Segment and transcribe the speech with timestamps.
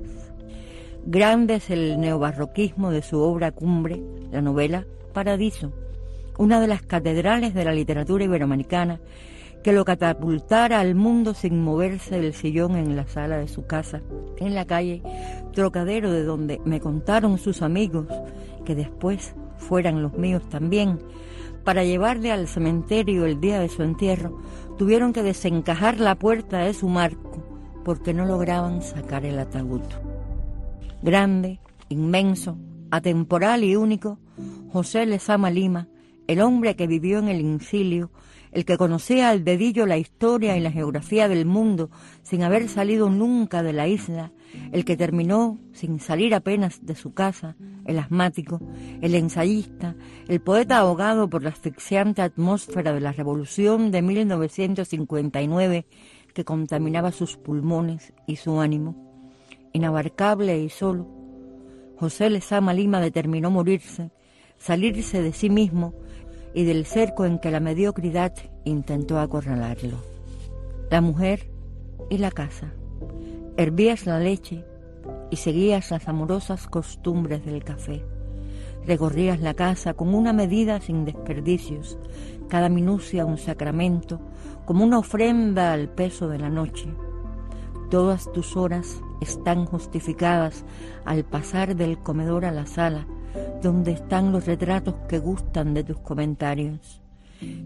[1.06, 5.72] Grande es el neobarroquismo de su obra cumbre, la novela Paradiso,
[6.38, 9.00] una de las catedrales de la literatura iberoamericana
[9.64, 14.02] que lo catapultara al mundo sin moverse del sillón en la sala de su casa,
[14.38, 15.02] en la calle
[15.54, 18.06] Trocadero, de donde me contaron sus amigos,
[18.64, 21.00] que después fueran los míos también,
[21.64, 24.38] para llevarle al cementerio el día de su entierro,
[24.78, 27.25] tuvieron que desencajar la puerta de su marco
[27.86, 29.84] porque no lograban sacar el ataúd.
[31.04, 32.58] Grande, inmenso,
[32.90, 34.20] atemporal y único,
[34.74, 35.88] José Lezama Lima,
[36.28, 38.10] el hombre que vivió en el incilio,
[38.52, 41.92] el que conocía al dedillo la historia y la geografía del mundo
[42.24, 44.32] sin haber salido nunca de la isla,
[44.72, 48.62] el que terminó sin salir apenas de su casa, el asmático,
[49.02, 49.96] el ensayista,
[50.28, 55.86] el poeta ahogado por la asfixiante atmósfera de la revolución de 1959
[56.36, 58.96] que contaminaba sus pulmones y su ánimo.
[59.74, 61.08] Inabarcable y solo,
[61.98, 64.12] José Lezama Lima determinó morirse,
[64.60, 65.96] salirse de sí mismo
[66.54, 68.34] y del cerco en que la mediocridad
[68.66, 69.98] intentó acorralarlo.
[70.92, 71.50] La mujer
[72.12, 72.72] y la casa
[73.58, 74.66] Hervías la leche
[75.32, 78.04] y seguías las amorosas costumbres del café.
[78.88, 81.98] Recorrías la casa con una medida sin desperdicios,
[82.48, 84.20] cada minucia un sacramento,
[84.66, 86.94] como una ofrenda al peso de la noche.
[87.90, 90.66] Todas tus horas están justificadas
[91.04, 93.08] al pasar del comedor a la sala,
[93.62, 97.02] donde están los retratos que gustan de tus comentarios.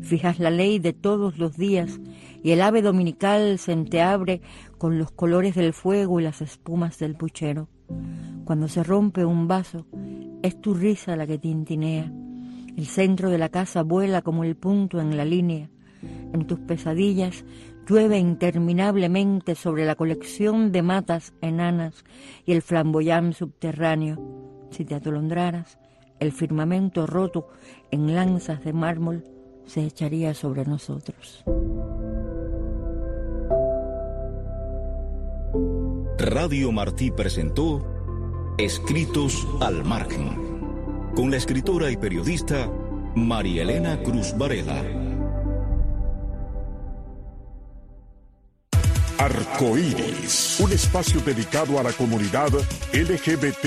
[0.02, 2.00] Fijas la ley de todos los días
[2.44, 4.42] y el ave dominical se entreabre
[4.78, 7.68] con los colores del fuego y las espumas del puchero.
[8.46, 9.86] Cuando se rompe un vaso,
[10.42, 12.12] es tu risa la que tintinea.
[12.76, 15.70] El centro de la casa vuela como el punto en la línea.
[16.34, 17.44] En tus pesadillas
[17.88, 22.06] llueve interminablemente sobre la colección de matas enanas
[22.46, 24.18] y el flamboyán subterráneo.
[24.70, 25.80] Si te atolondraras,
[26.20, 27.50] el firmamento roto
[27.92, 29.24] en lanzas de mármol
[29.66, 31.44] se echaría sobre nosotros.
[36.18, 37.99] Radio Martí presentó
[38.60, 40.36] Escritos al Margen,
[41.16, 42.70] con la escritora y periodista
[43.16, 44.84] María Elena Cruz Varela.
[49.18, 52.50] Arcoíris, un espacio dedicado a la comunidad
[52.92, 53.64] LGBT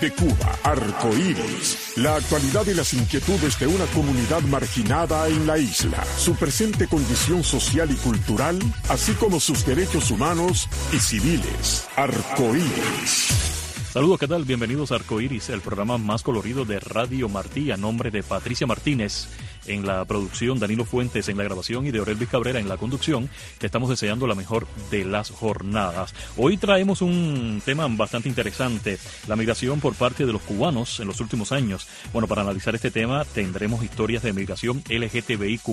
[0.00, 0.58] de Cuba.
[0.64, 6.88] Arcoíris, la actualidad y las inquietudes de una comunidad marginada en la isla, su presente
[6.88, 11.86] condición social y cultural, así como sus derechos humanos y civiles.
[11.94, 13.51] Arcoíris.
[13.92, 14.46] Saludos, ¿qué tal?
[14.46, 19.28] Bienvenidos a Arcoiris, el programa más colorido de Radio Martí, a nombre de Patricia Martínez
[19.66, 23.28] en la producción, Danilo Fuentes en la grabación y de Orelvis Cabrera en la conducción.
[23.58, 26.14] Te estamos deseando la mejor de las jornadas.
[26.38, 28.98] Hoy traemos un tema bastante interesante,
[29.28, 31.86] la migración por parte de los cubanos en los últimos años.
[32.14, 35.68] Bueno, para analizar este tema tendremos historias de migración LGTBIQ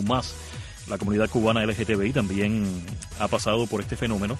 [0.89, 2.86] La comunidad cubana LGTBI también
[3.18, 4.38] ha pasado por este fenómeno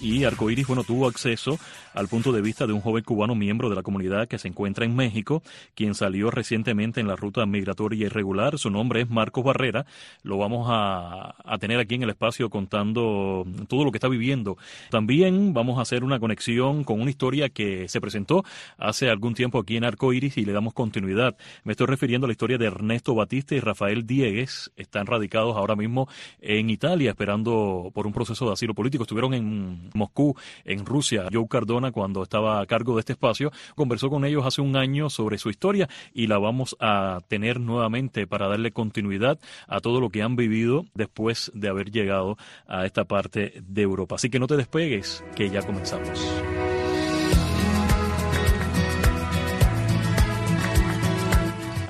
[0.00, 1.58] y Arcoiris, bueno, tuvo acceso
[1.92, 4.84] al punto de vista de un joven cubano miembro de la comunidad que se encuentra
[4.84, 5.42] en México,
[5.74, 8.58] quien salió recientemente en la ruta migratoria irregular.
[8.58, 9.86] Su nombre es Marcos Barrera.
[10.22, 14.56] Lo vamos a, a tener aquí en el espacio contando todo lo que está viviendo.
[14.90, 18.44] También vamos a hacer una conexión con una historia que se presentó
[18.78, 21.36] hace algún tiempo aquí en Arcoiris y le damos continuidad.
[21.64, 24.70] Me estoy refiriendo a la historia de Ernesto Batista y Rafael Diegues.
[24.76, 26.08] Están radicados ahora mismo
[26.40, 29.04] en Italia esperando por un proceso de asilo político.
[29.04, 31.28] Estuvieron en Moscú, en Rusia.
[31.32, 35.10] Joe Cardona, cuando estaba a cargo de este espacio, conversó con ellos hace un año
[35.10, 40.10] sobre su historia y la vamos a tener nuevamente para darle continuidad a todo lo
[40.10, 42.36] que han vivido después de haber llegado
[42.66, 44.16] a esta parte de Europa.
[44.16, 46.20] Así que no te despegues, que ya comenzamos.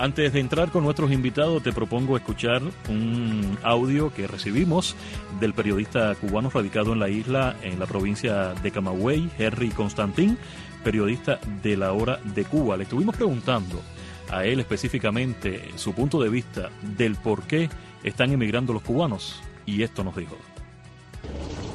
[0.00, 4.96] Antes de entrar con nuestros invitados, te propongo escuchar un audio que recibimos
[5.40, 10.38] del periodista cubano radicado en la isla, en la provincia de Camagüey, Henry Constantín,
[10.82, 12.78] periodista de la hora de Cuba.
[12.78, 13.82] Le estuvimos preguntando
[14.30, 17.68] a él específicamente su punto de vista del por qué
[18.02, 20.36] están emigrando los cubanos y esto nos dijo.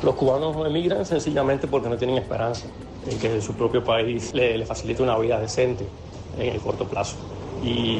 [0.01, 2.65] Los cubanos emigran sencillamente porque no tienen esperanza
[3.07, 5.85] en que su propio país le, le facilite una vida decente
[6.39, 7.17] en el corto plazo
[7.65, 7.99] y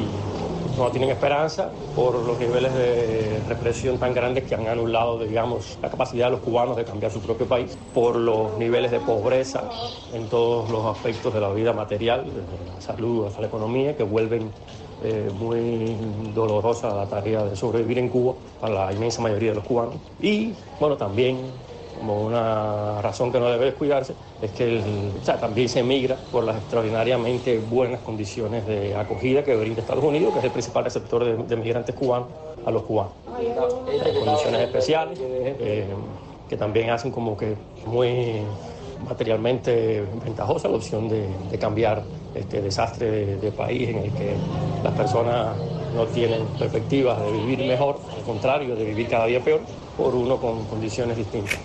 [0.78, 5.90] no tienen esperanza por los niveles de represión tan grandes que han anulado, digamos, la
[5.90, 9.64] capacidad de los cubanos de cambiar su propio país, por los niveles de pobreza
[10.12, 14.02] en todos los aspectos de la vida material, desde la salud hasta la economía, que
[14.02, 14.52] vuelven
[15.02, 15.96] eh, muy
[16.34, 19.96] dolorosa la tarea de sobrevivir en Cuba para la inmensa mayoría de los cubanos.
[20.20, 21.52] Y, bueno, también
[21.98, 24.82] como una razón que no debe descuidarse, es que
[25.40, 30.38] también se emigra por las extraordinariamente buenas condiciones de acogida que brinda Estados Unidos, que
[30.40, 32.28] es el principal receptor de, migrantes cubanos
[32.64, 33.12] a los cubanos.
[33.36, 33.46] Hay
[34.24, 35.86] condiciones especiales eh,
[36.48, 37.56] que también hacen como que
[37.86, 38.42] muy
[39.08, 41.26] materialmente ventajosa la opción de,
[41.58, 42.02] cambiar
[42.34, 44.34] este desastre de, de, país en el que
[44.82, 45.56] las personas
[45.96, 49.60] no tienen perspectivas de vivir mejor, al contrario, de vivir cada día peor,
[49.96, 51.58] por uno con condiciones distintas.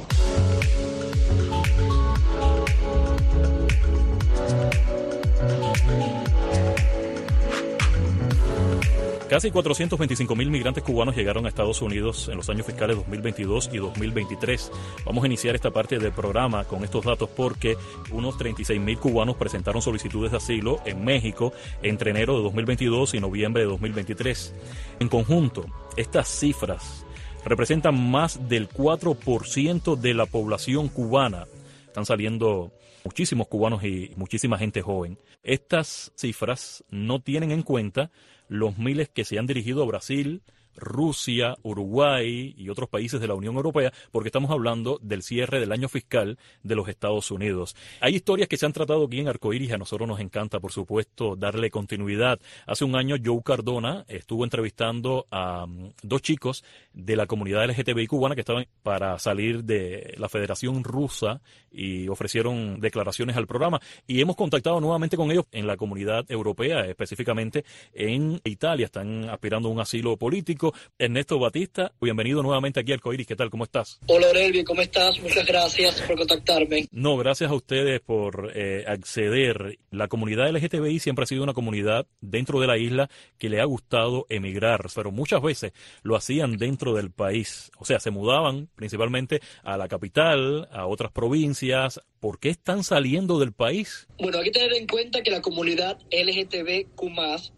[9.31, 13.78] Casi 425 mil migrantes cubanos llegaron a Estados Unidos en los años fiscales 2022 y
[13.78, 14.69] 2023.
[15.06, 17.78] Vamos a iniciar esta parte del programa con estos datos porque
[18.12, 23.22] unos 36 mil cubanos presentaron solicitudes de asilo en México entre enero de 2022 y
[23.22, 24.54] noviembre de 2023.
[25.00, 27.06] En conjunto, estas cifras
[27.45, 31.45] representan más del 4% de la población cubana.
[31.88, 32.74] Están saliendo
[33.06, 35.18] muchísimos cubanos y muchísima gente joven.
[35.42, 38.12] Estas cifras no tienen en cuenta
[38.51, 40.42] los miles que se han dirigido a Brasil,
[40.75, 45.71] Rusia, Uruguay y otros países de la Unión Europea, porque estamos hablando del cierre del
[45.71, 47.75] año fiscal de los Estados Unidos.
[48.00, 50.71] Hay historias que se han tratado aquí en Arcoíris y a nosotros nos encanta, por
[50.71, 52.39] supuesto, darle continuidad.
[52.65, 56.63] Hace un año Joe Cardona estuvo entrevistando a mm, dos chicos
[56.94, 61.41] de la comunidad LGTBI cubana que estaban para salir de la Federación Rusa
[61.71, 63.79] y ofrecieron declaraciones al programa.
[64.07, 67.63] Y hemos contactado nuevamente con ellos en la comunidad europea, específicamente
[67.94, 68.85] en Italia.
[68.85, 70.60] Están aspirando a un asilo político.
[70.97, 73.27] Ernesto Batista, bienvenido nuevamente aquí al Coiris.
[73.27, 73.49] ¿Qué tal?
[73.49, 73.99] ¿Cómo estás?
[74.07, 74.63] Hola, Aurelio.
[74.63, 75.19] ¿Cómo estás?
[75.19, 76.87] Muchas gracias por contactarme.
[76.91, 79.79] No, gracias a ustedes por eh, acceder.
[79.89, 83.65] La comunidad LGTBI siempre ha sido una comunidad dentro de la isla que le ha
[83.65, 85.73] gustado emigrar, pero muchas veces
[86.03, 87.71] lo hacían dentro del país.
[87.77, 93.40] O sea, se mudaban principalmente a la capital, a otras provincias ¿por qué están saliendo
[93.40, 94.07] del país?
[94.19, 97.01] Bueno, hay que tener en cuenta que la comunidad LGTBQ+,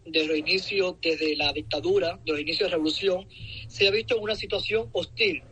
[0.06, 3.28] desde los inicios, desde la dictadura, de los inicios de la revolución,
[3.68, 5.42] se ha visto en una situación hostil,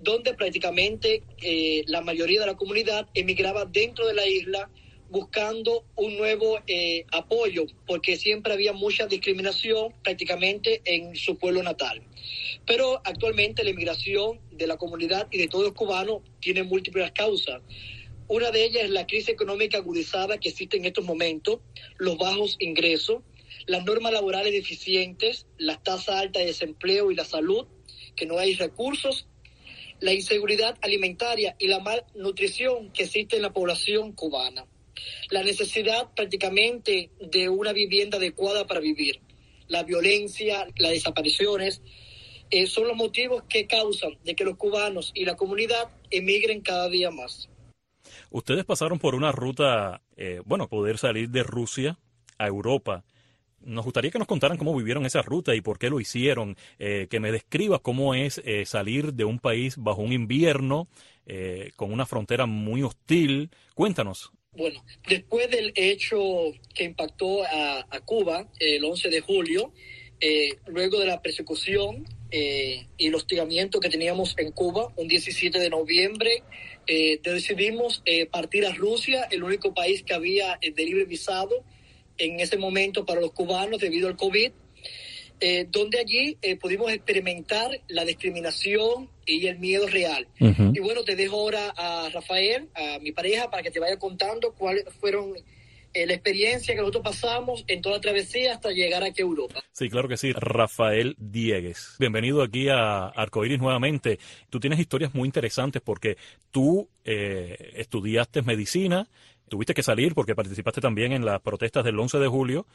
[0.00, 4.70] donde prácticamente eh, la mayoría de la comunidad emigraba dentro de la isla
[5.10, 12.02] buscando un nuevo eh, apoyo, porque siempre había mucha discriminación prácticamente en su pueblo natal.
[12.66, 17.60] Pero actualmente la emigración de la comunidad y de todos los cubanos tiene múltiples causas.
[18.28, 21.60] Una de ellas es la crisis económica agudizada que existe en estos momentos,
[21.98, 23.22] los bajos ingresos,
[23.66, 27.66] las normas laborales deficientes, las tasas altas de desempleo y la salud,
[28.16, 29.26] que no hay recursos,
[30.00, 34.66] la inseguridad alimentaria y la malnutrición que existe en la población cubana
[35.30, 39.20] la necesidad prácticamente de una vivienda adecuada para vivir,
[39.68, 41.82] la violencia, las desapariciones,
[42.50, 46.88] eh, son los motivos que causan de que los cubanos y la comunidad emigren cada
[46.88, 47.48] día más.
[48.32, 51.98] Ustedes pasaron por una ruta, eh, bueno, poder salir de Rusia
[52.38, 53.04] a Europa
[53.64, 57.06] nos gustaría que nos contaran cómo vivieron esa ruta y por qué lo hicieron, eh,
[57.10, 60.88] que me describas cómo es eh, salir de un país bajo un invierno,
[61.26, 63.50] eh, con una frontera muy hostil.
[63.74, 64.32] Cuéntanos.
[64.54, 66.18] Bueno, después del hecho
[66.74, 69.72] que impactó a, Cuba el 11 de julio,
[70.66, 76.42] luego de la persecución y el hostigamiento que teníamos en Cuba, un 17 de noviembre,
[76.86, 81.64] decidimos partir a Rusia, el único país que había de libre visado
[82.18, 84.52] en ese momento para los cubanos debido al COVID,
[85.40, 90.28] eh, donde allí eh, pudimos experimentar la discriminación y el miedo real.
[90.38, 94.52] Y bueno, te dejo ahora a Rafael, a mi pareja, para que te vaya contando
[94.52, 95.34] cuáles fueron
[95.92, 99.62] eh, la experiencia que nosotros pasamos en toda la travesía hasta llegar aquí a Europa.
[99.72, 100.32] Sí, claro que sí.
[100.32, 101.96] Rafael Diegues.
[101.98, 104.18] Bienvenido aquí a Arcoiris nuevamente.
[104.50, 106.16] Tú tienes historias muy interesantes porque
[106.50, 109.08] tú estudiaste medicina,
[109.48, 112.66] tuviste que salir porque participaste también en las protestas del 11 de julio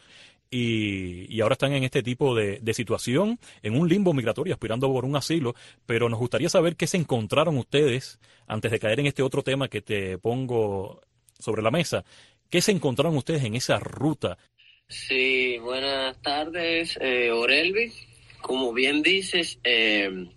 [0.49, 5.15] y, ahora están en este tipo de, situación, en un limbo migratorio, aspirando por un
[5.15, 5.55] asilo,
[5.85, 9.67] pero nos gustaría saber qué se encontraron ustedes antes de caer en este otro tema
[9.67, 11.01] que te pongo
[11.39, 12.05] sobre la mesa.
[12.49, 14.37] ¿Qué se encontraron ustedes en esa ruta?
[14.87, 17.91] Sí, buenas tardes, eh, Orelvi.
[18.41, 20.27] Como bien dices, eh,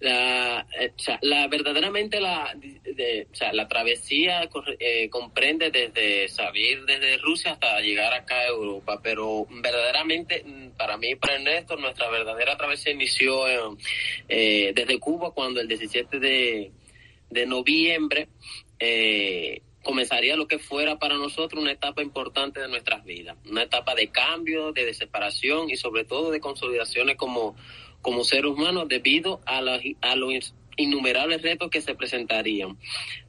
[0.00, 0.92] la, eh,
[1.22, 8.12] la verdaderamente la, o sea, la travesía eh, comprende desde salir desde Rusia hasta llegar
[8.12, 13.46] acá a Europa, pero verdaderamente mm, para mí y para Ernesto nuestra verdadera travesía inició
[14.28, 16.70] eh, desde Cuba cuando el 17 de,
[17.30, 18.28] de noviembre
[19.88, 24.08] comenzaría lo que fuera para nosotros una etapa importante de nuestras vidas, una etapa de
[24.08, 27.56] cambio, de desesperación y sobre todo de consolidaciones como
[28.02, 29.60] como seres humanos debido a,
[30.02, 32.76] a los innumerables retos que se presentarían.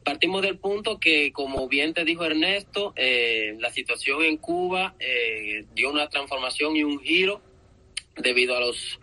[0.03, 5.63] Partimos del punto que, como bien te dijo Ernesto, eh, la situación en Cuba eh,
[5.73, 7.41] dio una transformación y un giro
[8.17, 8.99] debido a los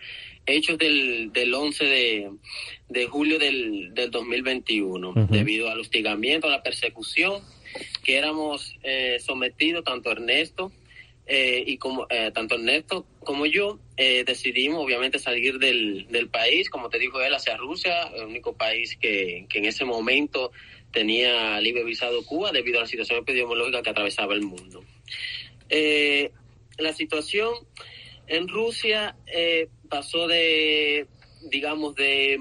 [0.46, 2.30] hechos del, del 11 de,
[2.88, 7.42] de julio del, del 2021, debido al hostigamiento, a la persecución
[8.02, 10.72] que éramos eh, sometidos, tanto Ernesto
[11.28, 16.70] eh, y como eh, tanto Ernesto como yo eh, decidimos obviamente salir del, del país,
[16.70, 20.52] como te dijo él, hacia Rusia, el único país que, que en ese momento
[20.92, 24.84] tenía libre visado Cuba debido a la situación epidemiológica que atravesaba el mundo.
[26.78, 27.54] la situación
[28.28, 29.16] en Rusia
[29.88, 31.06] pasó de,
[31.50, 32.38] digamos, de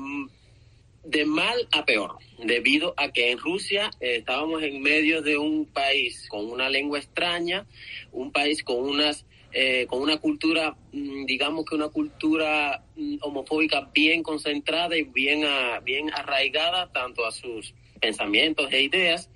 [1.05, 5.65] de mal a peor, debido a que en Rusia eh, estábamos en medio de un
[5.65, 7.65] país con una lengua extraña,
[8.11, 9.25] un país con unas
[9.57, 15.43] eh, con una cultura, mm, digamos que una cultura mm, homofóbica bien concentrada y bien,
[15.83, 19.29] bien arraigada tanto a sus pensamientos e ideas.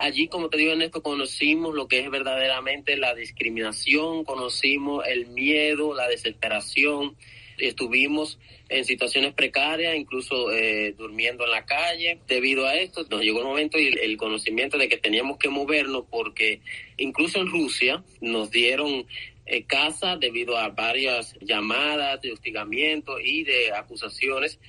[0.00, 5.26] Allí, como te digo, en esto conocimos lo que es verdaderamente la discriminación, conocimos el
[5.26, 7.18] miedo, la desesperación,
[7.58, 8.38] estuvimos
[8.70, 12.18] en situaciones precarias, incluso eh, durmiendo en la calle.
[12.26, 16.04] Debido a esto, nos llegó el momento y el conocimiento de que teníamos que movernos
[16.10, 16.62] porque
[16.96, 19.06] incluso en Rusia nos dieron
[19.44, 24.60] eh, casa debido a varias llamadas de hostigamiento y de acusaciones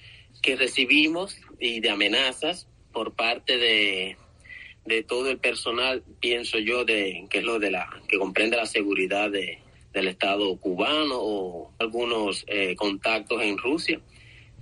[0.41, 4.17] que recibimos y de amenazas por parte de,
[4.85, 8.65] de todo el personal, pienso yo, de que es lo de la que comprende la
[8.65, 9.59] seguridad de,
[9.93, 13.99] del Estado cubano o algunos eh, contactos en Rusia.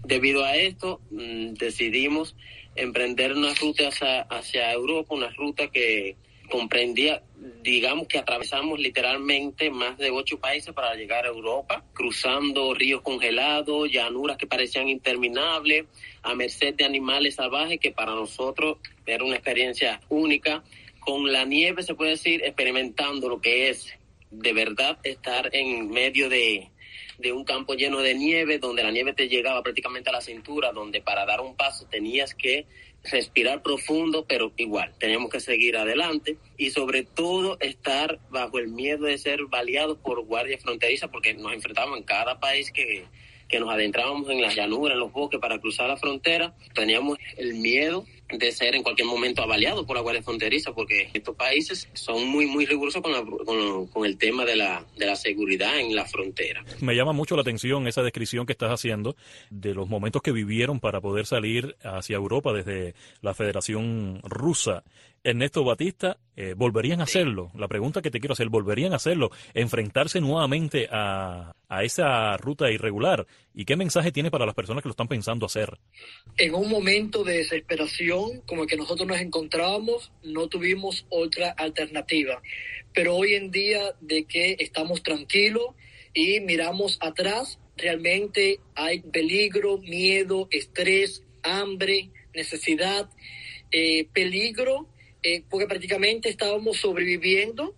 [0.03, 2.35] Debido a esto, mm, decidimos
[2.75, 6.15] emprender una ruta hacia, hacia Europa, una ruta que
[6.49, 7.21] comprendía,
[7.61, 13.91] digamos que atravesamos literalmente más de ocho países para llegar a Europa, cruzando ríos congelados,
[13.91, 15.85] llanuras que parecían interminables,
[16.23, 20.63] a merced de animales salvajes que para nosotros era una experiencia única.
[20.99, 23.93] Con la nieve, se puede decir, experimentando lo que es
[24.31, 26.69] de verdad estar en medio de,
[27.17, 30.71] de un campo lleno de nieve, donde la nieve te llegaba prácticamente a la cintura,
[30.71, 32.65] donde para dar un paso tenías que
[33.03, 39.05] respirar profundo, pero igual, teníamos que seguir adelante y sobre todo estar bajo el miedo
[39.05, 43.05] de ser baleados por guardias fronterizas, porque nos enfrentamos en cada país que,
[43.49, 47.55] que nos adentrábamos en las llanuras, en los bosques para cruzar la frontera, teníamos el
[47.55, 52.27] miedo de ser en cualquier momento avaliado por la Guardia Fronteriza, porque estos países son
[52.27, 56.63] muy, muy rigurosos con, con, el tema de la, de la seguridad en la frontera.
[56.79, 59.15] Me llama mucho la atención esa descripción que estás haciendo
[59.49, 64.83] de los momentos que vivieron para poder salir hacia Europa desde la Federación Rusa.
[65.23, 67.51] Ernesto Batista, eh, ¿volverían a hacerlo?
[67.55, 69.31] La pregunta que te quiero hacer, ¿volverían a hacerlo?
[69.53, 73.27] ¿Enfrentarse nuevamente a, a esa ruta irregular?
[73.53, 75.77] ¿Y qué mensaje tiene para las personas que lo están pensando hacer?
[76.37, 82.41] En un momento de desesperación, como que nosotros nos encontrábamos, no tuvimos otra alternativa.
[82.93, 85.75] Pero hoy en día de que estamos tranquilos
[86.13, 93.09] y miramos atrás, realmente hay peligro, miedo, estrés, hambre, necesidad,
[93.71, 94.87] eh, peligro,
[95.23, 97.75] eh, porque prácticamente estábamos sobreviviendo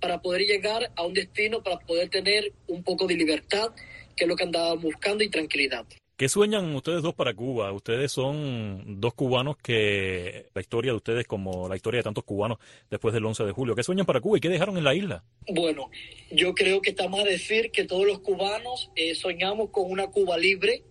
[0.00, 3.72] para poder llegar a un destino, para poder tener un poco de libertad,
[4.16, 5.86] que es lo que andábamos buscando, y tranquilidad.
[6.18, 7.72] ¿Qué sueñan ustedes dos para Cuba?
[7.72, 12.58] Ustedes son dos cubanos que la historia de ustedes, como la historia de tantos cubanos
[12.90, 15.22] después del 11 de julio, ¿qué sueñan para Cuba y qué dejaron en la isla?
[15.48, 15.90] Bueno,
[16.32, 20.36] yo creo que estamos a decir que todos los cubanos eh, soñamos con una Cuba
[20.36, 20.82] libre,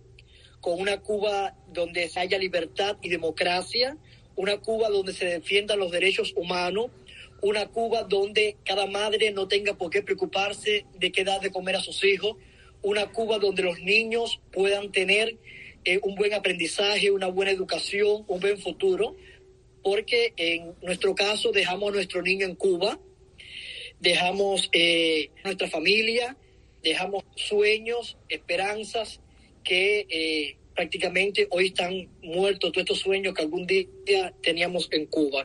[0.60, 3.98] con una Cuba donde haya libertad y democracia,
[4.38, 6.92] una Cuba donde se defiendan los derechos humanos,
[7.42, 11.74] una Cuba donde cada madre no tenga por qué preocuparse de qué dar de comer
[11.74, 12.36] a sus hijos,
[12.80, 15.36] una Cuba donde los niños puedan tener
[15.84, 19.16] eh, un buen aprendizaje, una buena educación, un buen futuro,
[19.82, 22.96] porque en nuestro caso dejamos a nuestro niño en Cuba,
[23.98, 26.36] dejamos eh, nuestra familia,
[26.80, 29.20] dejamos sueños, esperanzas
[29.64, 35.44] que eh, prácticamente hoy están muertos todos estos sueños que algún día teníamos en Cuba.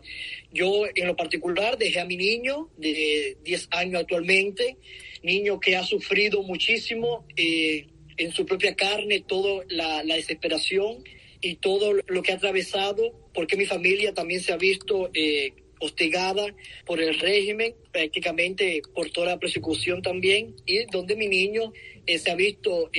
[0.51, 4.77] Yo en lo particular dejé a mi niño de 10 años actualmente,
[5.23, 7.87] niño que ha sufrido muchísimo eh,
[8.17, 11.03] en su propia carne toda la, desesperación
[11.41, 13.01] y todo lo que ha atravesado,
[13.33, 15.51] porque mi familia también se ha visto eh,
[15.85, 16.45] hostigada
[16.85, 21.73] por el régimen, prácticamente por toda la persecución también, y donde mi niño
[22.05, 22.89] eh, se ha visto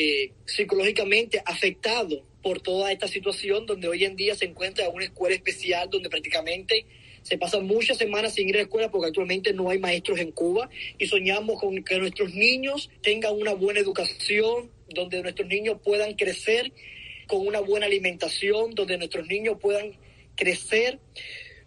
[0.44, 5.34] psicológicamente afectado por toda esta situación, donde hoy en día se encuentra en una escuela
[5.34, 6.84] especial donde prácticamente
[7.22, 10.30] se pasan muchas semanas sin ir a la escuela porque actualmente no hay maestros en
[10.30, 16.14] Cuba y soñamos con que nuestros niños tengan una buena educación, donde nuestros niños puedan
[16.14, 16.70] crecer
[17.26, 19.92] con una buena alimentación, donde nuestros niños puedan
[20.36, 20.98] crecer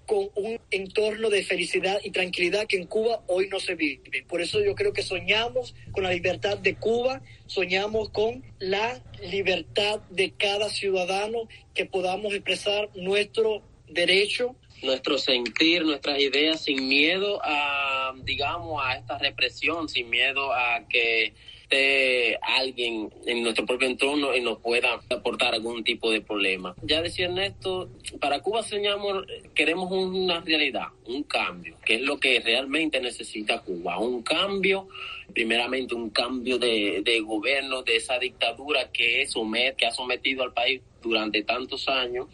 [0.07, 4.23] con un entorno de felicidad y tranquilidad que en Cuba hoy no se vive.
[4.27, 9.99] Por eso yo creo que soñamos con la libertad de Cuba, soñamos con la libertad
[10.09, 18.13] de cada ciudadano que podamos expresar nuestro derecho nuestro sentir, nuestras ideas sin miedo a,
[18.23, 21.33] digamos, a esta represión, sin miedo a que
[22.41, 26.75] alguien en nuestro propio entorno y nos pueda aportar algún tipo de problema.
[26.81, 32.39] Ya decía Ernesto, para Cuba soñamos, queremos una realidad, un cambio, que es lo que
[32.39, 34.87] realmente necesita Cuba, un cambio
[35.33, 39.35] primeramente un cambio de, de gobierno, de esa dictadura que, es,
[39.77, 42.27] que ha sometido al país durante tantos años,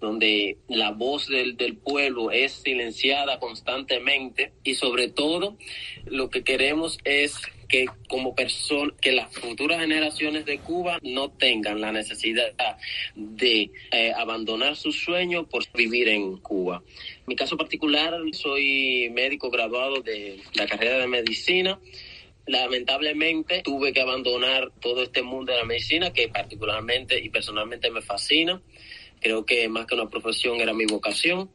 [0.00, 5.56] donde la voz del, del pueblo es silenciada constantemente y sobre todo
[6.04, 11.80] lo que queremos es que como persona, que las futuras generaciones de Cuba no tengan
[11.80, 12.52] la necesidad
[13.14, 16.82] de eh, abandonar sus sueños por vivir en Cuba.
[16.86, 21.78] En mi caso particular, soy médico graduado de la carrera de medicina
[22.46, 28.02] lamentablemente tuve que abandonar todo este mundo de la medicina que particularmente y personalmente me
[28.02, 28.60] fascina.
[29.20, 31.50] Creo que más que una profesión era mi vocación.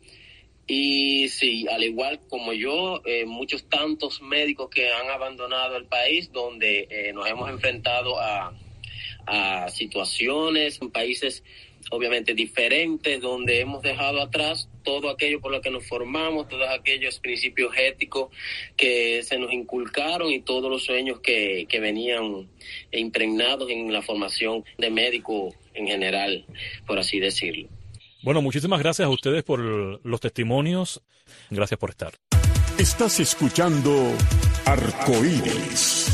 [0.67, 6.32] Y sí, al igual como yo, eh, muchos tantos médicos que han abandonado el país
[6.32, 8.51] donde eh, nos hemos enfrentado a,
[9.28, 11.43] a situaciones en países
[11.91, 17.19] obviamente diferentes, donde hemos dejado atrás todo aquello por lo que nos formamos, todos aquellos
[17.19, 18.30] principios éticos
[18.75, 22.49] que se nos inculcaron y todos los sueños que, que venían
[22.91, 26.45] impregnados en la formación de médico en general,
[26.88, 27.69] por así decirlo.
[28.25, 31.03] Bueno, muchísimas gracias a ustedes por los testimonios.
[31.51, 32.11] Gracias por estar.
[32.79, 33.93] Estás escuchando
[34.65, 36.11] Arcoíris.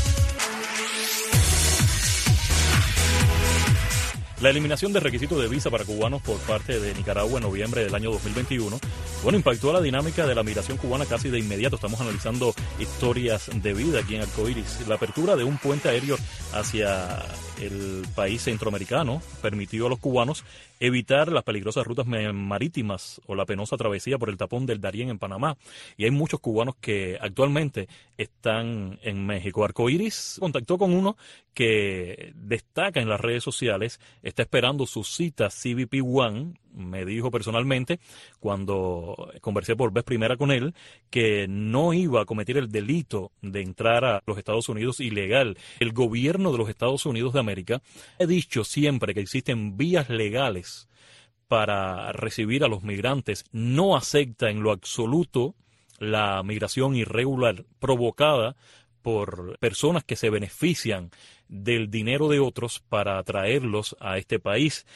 [4.42, 7.94] La eliminación de requisitos de visa para cubanos por parte de Nicaragua en noviembre del
[7.94, 8.78] año 2021,
[9.22, 11.76] bueno, impactó la dinámica de la migración cubana casi de inmediato.
[11.76, 14.86] Estamos analizando historias de vida aquí en Arcoiris.
[14.86, 16.18] La apertura de un puente aéreo
[16.52, 17.22] hacia
[17.60, 20.44] el país centroamericano permitió a los cubanos
[20.80, 25.18] evitar las peligrosas rutas marítimas o la penosa travesía por el tapón del Darién en
[25.18, 25.56] Panamá.
[25.96, 29.64] Y hay muchos cubanos que actualmente están en México.
[29.64, 31.16] Arcoiris contactó con uno
[31.54, 38.00] que destaca en las redes sociales, está esperando su cita CBP One me dijo personalmente,
[38.40, 40.74] cuando conversé por vez primera con él,
[41.10, 45.56] que no iba a cometer el delito de entrar a los Estados Unidos ilegal.
[45.80, 47.82] El gobierno de los Estados Unidos de América
[48.18, 50.88] ha dicho siempre que existen vías legales
[51.48, 53.44] para recibir a los migrantes.
[53.52, 55.54] No acepta en lo absoluto
[55.98, 58.56] la migración irregular provocada
[59.02, 61.10] por personas que se benefician
[61.48, 64.86] del dinero de otros para atraerlos a este país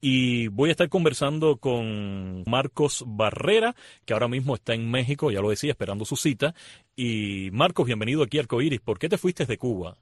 [0.00, 5.40] y voy a estar conversando con Marcos Barrera, que ahora mismo está en México, ya
[5.40, 6.54] lo decía, esperando su cita.
[6.94, 8.80] Y Marcos, bienvenido aquí a Arcoiris.
[8.80, 9.96] ¿Por qué te fuiste de Cuba?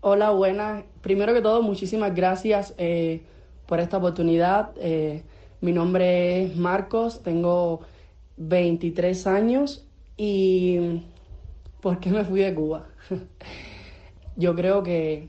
[0.00, 0.84] Hola, buenas.
[1.02, 3.22] Primero que todo, muchísimas gracias eh,
[3.66, 4.70] por esta oportunidad.
[4.78, 5.22] Eh,
[5.60, 7.80] mi nombre es Marcos, tengo
[8.36, 9.86] 23 años
[10.16, 11.02] y
[11.80, 12.86] ¿por qué me fui de Cuba?
[14.36, 15.28] Yo creo que,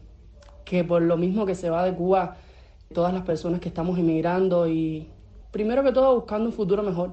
[0.65, 2.37] que por lo mismo que se va de Cuba
[2.93, 5.07] todas las personas que estamos emigrando y
[5.51, 7.11] primero que todo buscando un futuro mejor,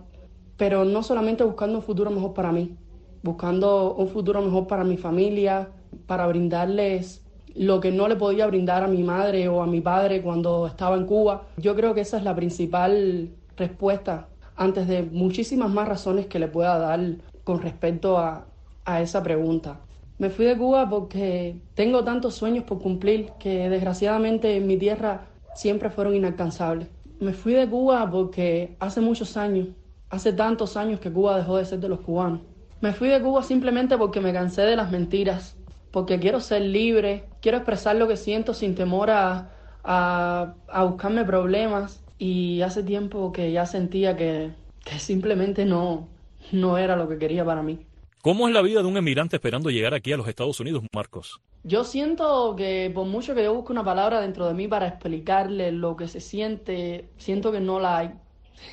[0.56, 2.76] pero no solamente buscando un futuro mejor para mí,
[3.22, 5.68] buscando un futuro mejor para mi familia,
[6.06, 7.22] para brindarles
[7.54, 10.96] lo que no le podía brindar a mi madre o a mi padre cuando estaba
[10.96, 11.46] en Cuba.
[11.56, 16.48] Yo creo que esa es la principal respuesta antes de muchísimas más razones que le
[16.48, 17.00] pueda dar
[17.44, 18.46] con respecto a,
[18.84, 19.80] a esa pregunta.
[20.18, 25.26] Me fui de Cuba porque tengo tantos sueños por cumplir que desgraciadamente en mi tierra
[25.56, 26.88] siempre fueron inalcanzables.
[27.18, 29.68] Me fui de Cuba porque hace muchos años,
[30.10, 32.42] hace tantos años que Cuba dejó de ser de los cubanos.
[32.80, 35.56] Me fui de Cuba simplemente porque me cansé de las mentiras,
[35.90, 39.50] porque quiero ser libre, quiero expresar lo que siento sin temor a,
[39.82, 44.52] a, buscarme problemas y hace tiempo que ya sentía que,
[44.84, 46.08] que simplemente no,
[46.52, 47.85] no era lo que quería para mí.
[48.26, 51.40] ¿Cómo es la vida de un emigrante esperando llegar aquí a los Estados Unidos, Marcos?
[51.62, 55.70] Yo siento que por mucho que yo busque una palabra dentro de mí para explicarle
[55.70, 58.10] lo que se siente, siento que no la hay.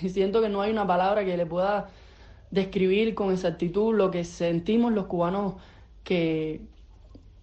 [0.10, 1.92] Siento que no hay una palabra que le pueda
[2.50, 5.54] describir con exactitud lo que sentimos los cubanos
[6.04, 6.62] que,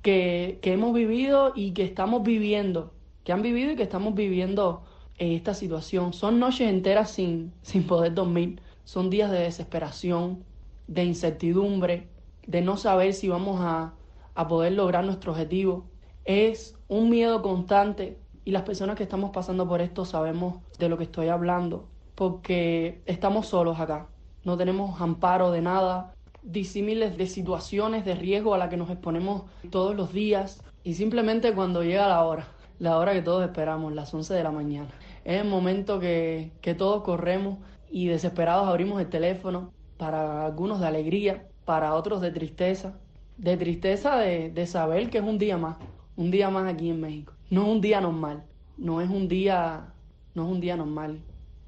[0.03, 2.93] que, hemos vivido y que estamos viviendo,
[3.23, 4.83] que han vivido y que estamos viviendo
[5.17, 6.13] en esta situación.
[6.13, 10.50] Son noches enteras sin, sin poder dormir, son días de desesperación,
[10.91, 12.09] de incertidumbre,
[12.47, 13.95] de no saber si vamos a,
[14.35, 15.85] a poder lograr nuestro objetivo.
[16.25, 20.99] Es un miedo constante y las personas que estamos pasando por esto sabemos de lo
[20.99, 24.09] que estoy hablando, porque estamos solos acá,
[24.45, 29.45] no tenemos amparo de nada, disímiles de situaciones de riesgo a las que nos exponemos
[29.71, 32.49] todos los días y simplemente cuando llega la hora,
[32.81, 34.89] la hora que todos esperamos, las 11 de la mañana,
[35.25, 37.59] es el momento que, que todos corremos
[37.91, 42.95] y desesperados abrimos el teléfono para algunos de alegría, para otros de tristeza,
[43.37, 45.77] de tristeza de, saber que es un día más,
[46.17, 47.35] un día más aquí en México.
[47.51, 48.43] No es un día normal,
[48.79, 49.93] no es un día,
[50.35, 51.19] no es un día normal.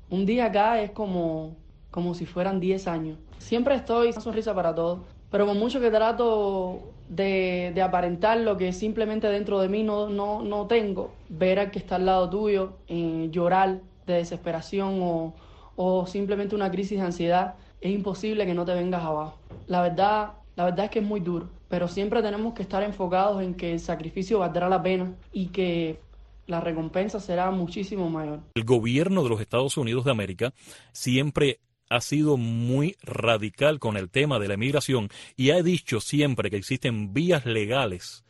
[0.08, 1.56] Un día acá es como,
[1.90, 3.18] como si fueran 10 años.
[3.36, 8.72] Siempre estoy una sonrisa para todos, pero con mucho que trato de, aparentar lo que
[8.72, 12.72] simplemente dentro de mí no, no, no tengo, ver al que está al lado tuyo,
[12.88, 15.34] eh, llorar de desesperación o,
[15.76, 19.38] o simplemente una crisis de ansiedad, es imposible que no te vengas abajo.
[19.66, 23.42] La verdad, la verdad es que es muy duro, pero siempre tenemos que estar enfocados
[23.42, 25.98] en que el sacrificio valdrá la pena y que
[26.46, 28.40] la recompensa será muchísimo mayor.
[28.54, 30.54] El gobierno de los Estados Unidos de América
[30.92, 31.58] siempre
[31.90, 36.56] ha sido muy radical con el tema de la emigración y ha dicho siempre que
[36.56, 38.24] existen vías legales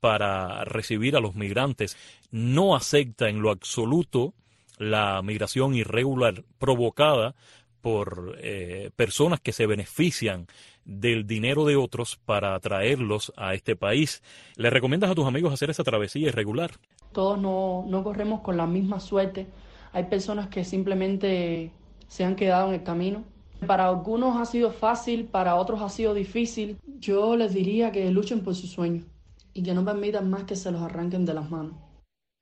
[0.00, 1.96] para recibir a los migrantes.
[2.30, 4.34] No acepta en lo absoluto
[4.76, 7.34] la migración irregular provocada
[7.80, 10.46] por eh, personas que se benefician
[10.84, 14.22] del dinero de otros para atraerlos a este país.
[14.56, 16.72] ¿Le recomiendas a tus amigos hacer esa travesía irregular?
[17.12, 19.46] Todos no, no corremos con la misma suerte.
[19.92, 21.72] Hay personas que simplemente
[22.08, 23.24] se han quedado en el camino.
[23.66, 26.78] Para algunos ha sido fácil, para otros ha sido difícil.
[27.00, 29.04] Yo les diría que luchen por sus sueños
[29.52, 31.74] y que no permitan más que se los arranquen de las manos.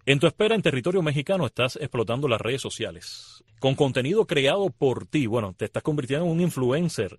[0.08, 3.42] En tu espera en territorio mexicano estás explotando las redes sociales.
[3.58, 7.18] Con contenido creado por ti, bueno, te estás convirtiendo en un influencer.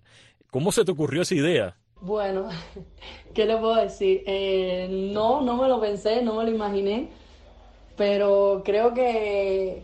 [0.50, 1.76] ¿Cómo se te ocurrió esa idea?
[2.00, 2.48] Bueno,
[3.34, 4.22] ¿qué le puedo decir?
[4.24, 7.10] Eh, no, no me lo pensé, no me lo imaginé,
[7.94, 9.82] pero creo que,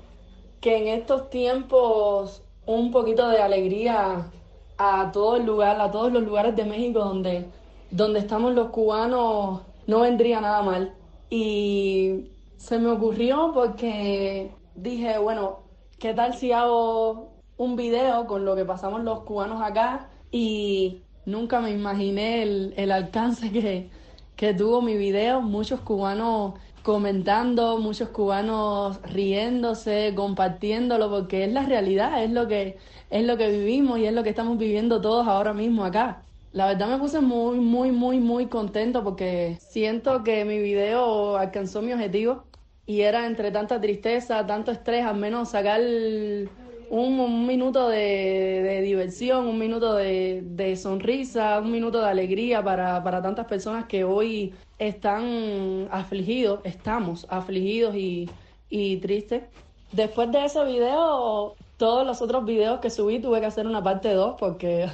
[0.63, 4.31] que en estos tiempos un poquito de alegría
[4.79, 7.45] a todo el lugar, a todos los lugares de México donde,
[7.91, 10.95] donde estamos los cubanos, no vendría nada mal.
[11.29, 12.31] Y
[12.65, 15.65] se me ocurrió porque dije, bueno,
[15.99, 20.09] ¿qué tal si hago un video con lo que pasamos los cubanos acá?
[20.31, 23.91] Y nunca me imaginé el, alcance que,
[24.35, 25.43] que tuvo mi video.
[25.43, 32.79] Muchos cubanos comentando, muchos cubanos riéndose, compartiéndolo, porque es la realidad, es lo que,
[33.11, 36.23] es lo que vivimos y es lo que estamos viviendo todos ahora mismo acá.
[36.53, 41.83] La verdad me puse muy, muy, muy, muy contento porque siento que mi video alcanzó
[41.83, 42.45] mi objetivo
[42.87, 45.81] y era entre tanta tristeza, tanto estrés, al menos sacar
[46.91, 53.47] un, minuto de, diversión, un minuto de, sonrisa, un minuto de alegría para, para tantas
[53.47, 58.29] personas que hoy están afligidos, estamos afligidos y,
[58.69, 59.45] y tristes.
[59.93, 64.13] Después de ese video, todos los otros videos que subí tuve que hacer una parte
[64.13, 64.89] 2 porque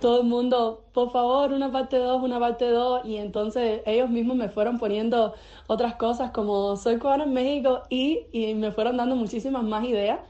[0.00, 3.04] todo el mundo, por favor, una parte 2, una parte 2.
[3.04, 5.34] Y entonces ellos mismos me fueron poniendo
[5.66, 10.20] otras cosas como soy cubano en México y, y me fueron dando muchísimas más ideas.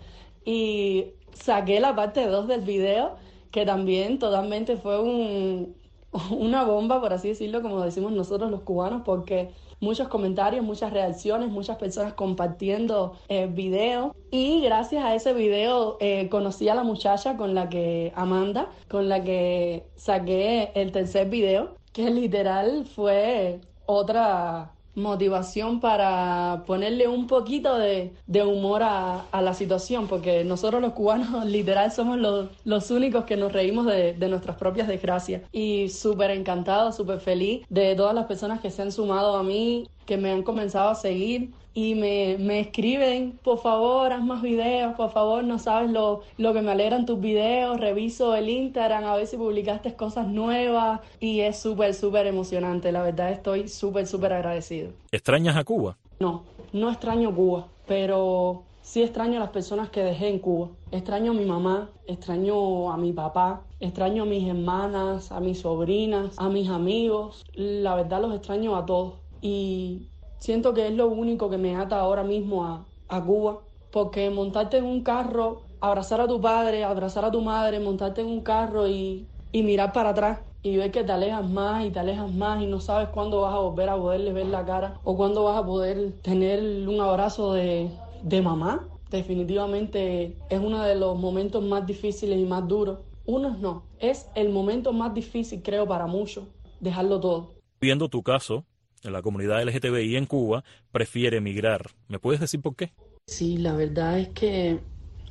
[0.45, 3.17] Y saqué la parte 2 del video
[3.51, 5.77] que también totalmente fue un,
[6.31, 11.49] una bomba, por así decirlo, como decimos nosotros los cubanos, porque muchos comentarios, muchas reacciones,
[11.49, 14.13] muchas personas compartiendo eh, videos.
[14.31, 19.09] Y gracias a ese video eh, conocí a la muchacha con la que, Amanda, con
[19.09, 27.77] la que saqué el tercer video, que literal fue otra motivación para ponerle un poquito
[27.79, 28.13] de,
[28.45, 33.87] humor a, la situación, porque nosotros los cubanos literal somos los, únicos que nos reímos
[33.87, 35.43] de, de nuestras propias desgracias.
[35.53, 39.89] Y súper encantado, súper feliz de todas las personas que se han sumado a mí,
[40.07, 44.95] que me han comenzado a seguir y me, me, escriben, por favor, haz más videos,
[44.95, 49.17] por favor, no sabes lo, lo que me alegran tus videos, reviso el Instagram a
[49.17, 54.33] ver si publicaste cosas nuevas y es súper, súper emocionante, la verdad estoy súper, súper
[54.33, 54.93] agradecido.
[55.11, 55.97] ¿Extrañas a Cuba?
[56.21, 60.69] No, no extraño Cuba, pero sí extraño a las personas que dejé en Cuba.
[60.93, 66.39] Extraño a mi mamá, extraño a mi papá, extraño a mis hermanas, a mis sobrinas,
[66.39, 70.09] a mis amigos, la verdad los extraño a todos y
[70.39, 72.85] Siento que es lo único que me ata ahora mismo a,
[73.25, 73.61] Cuba,
[73.93, 78.27] porque montarte en un carro, abrazar a tu padre, abrazar a tu madre, montarte en
[78.27, 82.33] un carro y, mirar para atrás y ver que te alejas más y te alejas
[82.33, 85.45] más y no sabes cuándo vas a volver a poderle ver la cara o cuándo
[85.45, 87.89] vas a poder tener un abrazo de,
[88.25, 88.89] de mamá.
[89.11, 92.99] Definitivamente es uno de los momentos más difíciles y más duros.
[93.27, 96.45] Unos no, es el momento más difícil creo para muchos,
[96.81, 97.55] dejarlo todo.
[97.81, 98.65] Viendo tu caso,
[99.13, 101.91] la comunidad LGTBI en Cuba prefiere emigrar.
[102.09, 102.93] ¿Me puedes decir por qué?
[103.27, 104.81] Sí, la verdad es que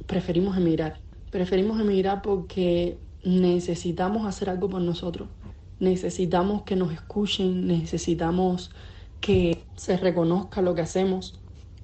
[0.07, 0.99] preferimos emigrar.
[1.31, 5.29] Preferimos emigrar porque necesitamos hacer algo por nosotros.
[5.79, 8.71] Necesitamos que nos escuchen, necesitamos
[9.19, 11.39] que se reconozca lo que hacemos.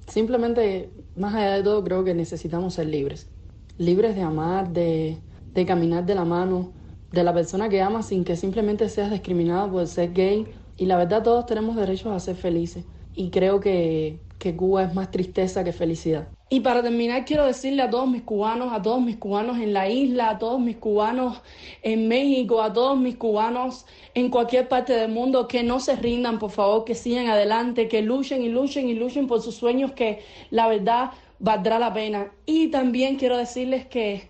[0.08, 3.30] Simplemente, más allá de todo, creo que necesitamos ser libres.
[3.78, 5.18] Libres de amar, de,
[5.54, 6.74] de caminar de la mano,
[7.12, 10.48] de la persona que ama sin que simplemente seas discriminado por ser gay
[10.80, 12.86] y la verdad todos tenemos derecho a ser felices.
[13.14, 16.30] Y creo que, que Cuba es más tristeza que felicidad.
[16.50, 19.90] Y para terminar, quiero decirle a todos mis cubanos, a todos mis cubanos en la
[19.90, 21.42] isla, a todos mis cubanos
[21.84, 26.40] en México, a todos mis cubanos en cualquier parte del mundo, que no se rindan,
[26.40, 30.24] por favor, que sigan adelante, que luchen y luchen y luchen por sus sueños, que
[30.50, 32.32] la verdad valdrá la pena.
[32.46, 34.30] Y también quiero decirles que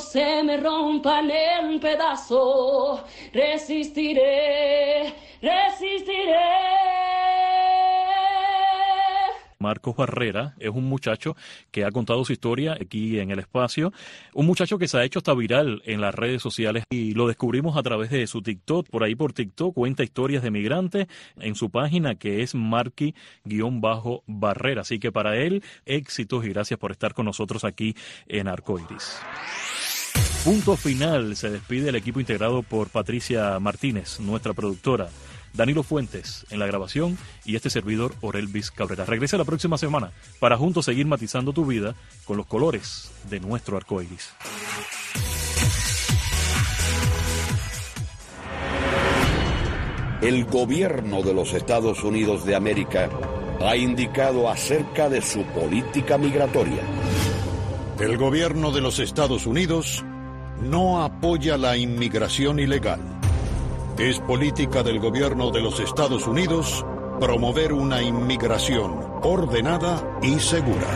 [0.00, 6.80] se me rompan en pedazo, resistiré, resistiré.
[9.60, 11.36] Marcos Barrera es un muchacho
[11.70, 13.92] que ha contado su historia aquí en el espacio,
[14.32, 17.76] un muchacho que se ha hecho hasta viral en las redes sociales y lo descubrimos
[17.76, 21.68] a través de su TikTok, por ahí por TikTok cuenta historias de migrantes en su
[21.68, 27.64] página que es Marqui-Barrera, así que para él éxitos y gracias por estar con nosotros
[27.64, 27.94] aquí
[28.28, 29.20] en Arcoiris.
[30.42, 35.10] Punto final, se despide el equipo integrado por Patricia Martínez, nuestra productora,
[35.52, 39.04] Danilo Fuentes en la grabación y este servidor Orelvis Cabrera.
[39.04, 43.76] Regresa la próxima semana para juntos seguir matizando tu vida con los colores de nuestro
[43.76, 44.30] arco iris.
[50.22, 53.08] El gobierno de los Estados Unidos de América
[53.62, 56.82] ha indicado acerca de su política migratoria.
[57.98, 60.04] El gobierno de los Estados Unidos
[60.62, 63.19] no apoya la inmigración ilegal.
[64.00, 66.86] Es política del gobierno de los Estados Unidos
[67.20, 70.88] promover una inmigración ordenada y segura.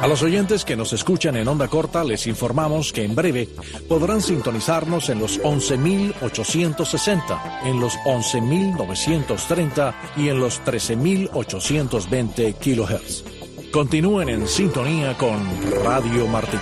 [0.00, 3.46] A los oyentes que nos escuchan en onda corta les informamos que en breve
[3.86, 13.22] podrán sintonizarnos en los 11.860, en los 11.930 y en los 13.820 kilohertz.
[13.70, 15.46] Continúen en sintonía con
[15.84, 16.56] Radio Martí.